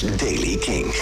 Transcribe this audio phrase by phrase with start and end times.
[0.00, 0.94] Daily King.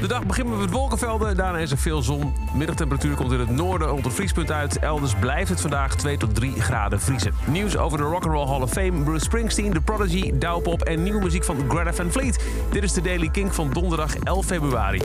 [0.00, 2.34] De dag begint met wolkenvelden, daarna is er veel zon.
[2.54, 4.78] Middagtemperatuur komt in het noorden rond het vriespunt uit.
[4.78, 7.34] Elders blijft het vandaag 2 tot 3 graden vriezen.
[7.46, 11.44] Nieuws over de Rock'n'Roll Hall of Fame, Bruce Springsteen, The Prodigy, Douwpop en nieuwe muziek
[11.44, 12.44] van Greta Van Fleet.
[12.70, 15.00] Dit is de Daily King van donderdag 11 februari.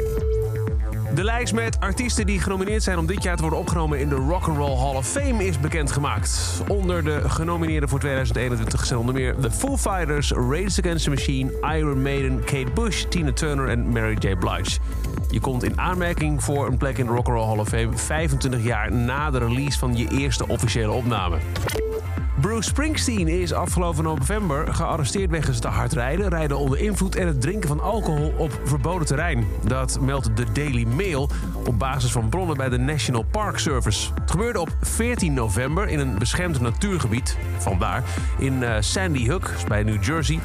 [1.15, 4.15] De lijst met artiesten die genomineerd zijn om dit jaar te worden opgenomen in de
[4.15, 6.61] Rock'n'Roll Hall of Fame is bekendgemaakt.
[6.67, 11.51] Onder de genomineerden voor 2021 zijn onder meer The Foo Fighters, Rage Against the Machine,
[11.75, 14.35] Iron Maiden, Kate Bush, Tina Turner en Mary J.
[14.35, 14.79] Blige.
[15.29, 18.91] Je komt in aanmerking voor een plek in de Rock'n'Roll Hall of Fame 25 jaar
[18.91, 21.37] na de release van je eerste officiële opname.
[22.41, 27.41] Bruce Springsteen is afgelopen november gearresteerd wegens te hard rijden, rijden onder invloed en het
[27.41, 29.45] drinken van alcohol op verboden terrein.
[29.63, 31.29] Dat meldt de Daily Mail
[31.65, 34.09] op basis van bronnen bij de National Park Service.
[34.21, 38.03] Het gebeurde op 14 november in een beschermd natuurgebied, vandaar,
[38.37, 40.39] in uh, Sandy Hook, bij New Jersey.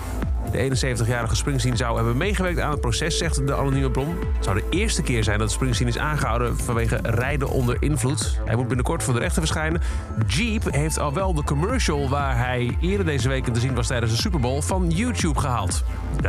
[0.50, 4.16] De 71-jarige Springsteen zou hebben meegewerkt aan het proces, zegt de anonieme bron.
[4.34, 8.40] Het zou de eerste keer zijn dat Springsteen is aangehouden vanwege rijden onder invloed.
[8.44, 9.80] Hij moet binnenkort voor de rechter verschijnen.
[10.26, 14.12] Jeep heeft al wel de commercial waar hij eerder deze week te zien was tijdens
[14.12, 15.84] de Super Bowl van YouTube gehaald.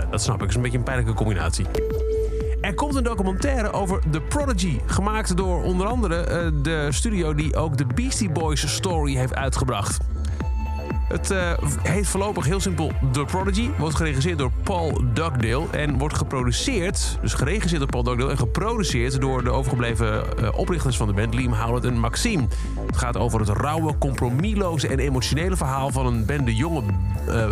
[0.10, 1.66] Dat snap ik, is een beetje een pijnlijke combinatie.
[2.62, 4.80] Er komt een documentaire over The Prodigy.
[4.86, 9.98] Gemaakt door onder andere uh, de studio die ook de Beastie Boys story heeft uitgebracht.
[11.08, 13.70] Het uh, heet voorlopig heel simpel The Prodigy.
[13.78, 15.66] Wordt geregisseerd door Paul Dugdale.
[15.72, 18.32] En wordt geproduceerd, dus geregisseerd door Paul Dugdale...
[18.32, 21.34] en geproduceerd door de overgebleven uh, oprichters van de band...
[21.34, 22.48] Liam Howlett en Maxime.
[22.86, 25.90] Het gaat over het rauwe, compromisloze en emotionele verhaal...
[25.90, 26.82] van een bende jonge
[27.28, 27.50] uh,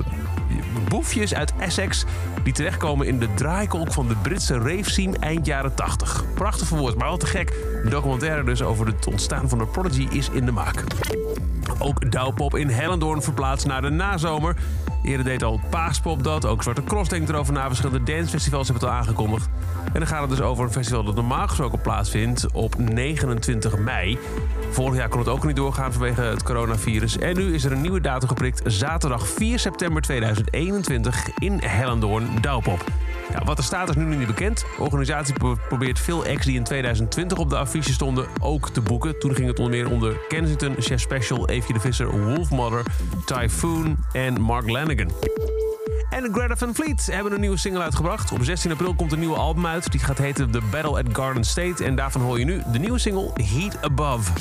[0.89, 2.05] boefjes uit Essex...
[2.43, 6.23] die terechtkomen in de draaikolk van de Britse rave scene eind jaren 80.
[6.33, 7.53] Prachtig verwoord, maar wel te gek.
[7.83, 10.83] Een documentaire dus over het ontstaan van The Prodigy is in de maak.
[11.79, 14.55] Ook Douwpop in Hellendoorn verplaatst naar de nazomer.
[15.03, 17.67] Eerder deed al Paaspop dat, ook Zwarte Cross denkt erover na.
[17.67, 19.49] Verschillende dancefestivals hebben het al aangekondigd.
[19.85, 24.17] En dan gaat het dus over een festival dat normaal gesproken plaatsvindt op 29 mei.
[24.69, 27.17] Vorig jaar kon het ook niet doorgaan vanwege het coronavirus.
[27.17, 32.83] En nu is er een nieuwe datum geprikt, zaterdag 4 september 2021 in Hellendoorn, Douwpop.
[33.31, 34.59] Ja, wat staat is nu nog niet bekend.
[34.77, 35.35] De organisatie
[35.67, 39.19] probeert veel acts die in 2020 op de affiche stonden ook te boeken.
[39.19, 42.83] Toen ging het onder meer onder Kensington, Chef Special, Eefje de Visser, Wolfmother,
[43.25, 45.11] Typhoon en Mark Lanigan.
[46.09, 48.31] En Greta Van Fleet hebben een nieuwe single uitgebracht.
[48.31, 49.91] Op 16 april komt een nieuwe album uit.
[49.91, 51.83] Die gaat heten The Battle at Garden State.
[51.83, 54.31] En daarvan hoor je nu de nieuwe single Heat Above.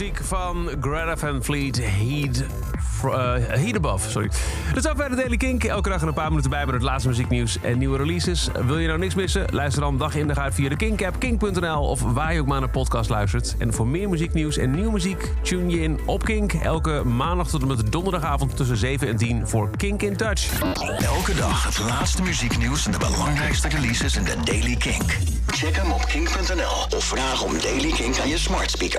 [0.00, 2.44] Muziek van Greta Van Fleet, Heat,
[3.04, 4.10] uh, Heat Above.
[4.10, 4.30] Sorry.
[4.74, 5.64] Dat is verder de Daily Kink.
[5.64, 8.48] Elke dag een paar minuten bij met het laatste muzieknieuws en nieuwe releases.
[8.66, 9.44] Wil je nou niks missen?
[9.50, 12.60] Luister dan dag in dag uit via de Kink-app, kink.nl of waar je ook maar
[12.60, 13.54] naar podcast luistert.
[13.58, 16.52] En voor meer muzieknieuws en nieuwe muziek tune je in op Kink.
[16.52, 20.60] Elke maandag tot en met donderdagavond tussen 7 en 10 voor Kink in Touch.
[21.02, 25.16] Elke dag het laatste muzieknieuws en de belangrijkste releases in de Daily Kink.
[25.46, 28.98] Check hem op kink.nl of vraag om Daily Kink aan je smart speaker.